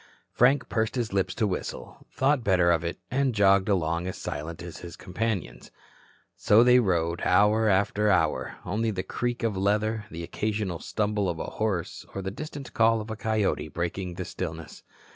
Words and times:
Frank 0.31 0.67
pursed 0.67 0.95
his 0.95 1.13
lips 1.13 1.35
to 1.35 1.45
whistle, 1.45 2.07
thought 2.11 2.43
better 2.43 2.71
of 2.71 2.83
it, 2.83 2.97
and 3.11 3.35
jogged 3.35 3.69
along 3.69 4.07
as 4.07 4.17
silent 4.17 4.63
as 4.63 4.77
his 4.77 4.95
companions. 4.95 5.69
So 6.35 6.63
they 6.63 6.79
rode 6.79 7.21
hour 7.23 7.69
after 7.69 8.09
hour, 8.09 8.55
only 8.65 8.89
the 8.89 9.03
creak 9.03 9.43
of 9.43 9.55
leather, 9.55 10.05
the 10.09 10.23
occasional 10.23 10.79
stumble 10.79 11.29
of 11.29 11.37
a 11.37 11.45
horse 11.61 12.03
or 12.15 12.23
the 12.23 12.31
distant 12.31 12.73
call 12.73 12.99
of 12.99 13.11
a 13.11 13.15
coyote 13.15 13.67
breaking 13.67 14.15
the 14.15 14.25
stillness. 14.25 14.81